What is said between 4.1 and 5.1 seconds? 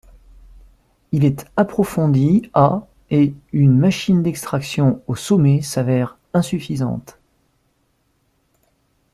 d’extraction